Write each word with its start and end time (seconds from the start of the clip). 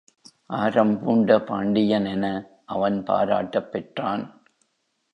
ஆரம் 0.49 0.99
பூண்ட 0.99 1.37
பாண்டியன் 1.41 2.05
என 2.05 2.25
அவன் 2.65 3.03
பாராட்டப் 3.03 3.71
பெற்றான். 3.71 4.43